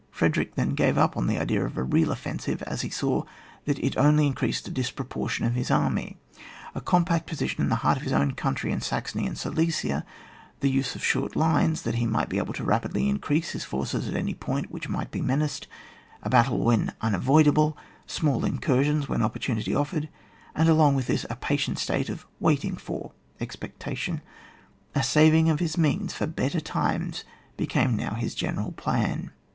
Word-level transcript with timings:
Frederick 0.09 0.55
then 0.55 0.69
gave 0.73 0.97
up 0.97 1.15
all 1.15 1.29
idea 1.29 1.63
of 1.63 1.77
a 1.77 1.83
real 1.83 2.11
offensive, 2.11 2.63
as 2.63 2.81
he 2.81 2.89
saw 2.89 3.21
that 3.65 3.77
it 3.77 3.95
only 3.97 4.25
increased 4.25 4.65
the 4.65 4.71
disproportion 4.71 5.45
of 5.45 5.53
his 5.53 5.69
army. 5.69 6.17
A 6.73 6.81
compact 6.81 7.27
position 7.27 7.61
in 7.61 7.69
the 7.69 7.75
heart 7.85 7.97
of 7.97 8.03
his 8.03 8.11
own 8.11 8.33
countiy 8.33 8.71
in 8.71 8.81
Saxony 8.81 9.27
and 9.27 9.37
Silesia, 9.37 10.03
the 10.61 10.71
use 10.71 10.95
of 10.95 11.05
short 11.05 11.35
lines, 11.35 11.83
that 11.83 11.93
he 11.93 12.07
might 12.07 12.29
be 12.29 12.39
able 12.39 12.51
rapidly 12.65 13.03
to 13.03 13.09
increase 13.09 13.51
his 13.51 13.63
forces 13.63 14.07
at 14.07 14.15
any 14.15 14.33
ppmt 14.33 14.71
which 14.71 14.89
might 14.89 15.11
be 15.11 15.21
menaced, 15.21 15.67
a 16.23 16.31
battle 16.31 16.57
when 16.57 16.93
unavoidable, 17.01 17.77
small 18.07 18.43
incursions 18.43 19.07
when 19.07 19.21
opportunity 19.21 19.75
offered, 19.75 20.09
and 20.55 20.67
along 20.67 20.95
with 20.95 21.05
this 21.05 21.27
a 21.29 21.35
patient 21.35 21.77
state 21.77 22.09
of 22.09 22.25
waiting 22.39 22.75
for 22.75 23.11
(expecta 23.39 23.95
tion), 23.95 24.21
a 24.95 25.03
saving 25.03 25.47
of 25.47 25.59
his 25.59 25.77
means 25.77 26.11
for 26.11 26.25
better 26.25 26.59
times 26.59 27.23
became 27.55 27.95
now 27.95 28.15
his 28.15 28.33
general 28.33 28.71
plan. 28.71 29.29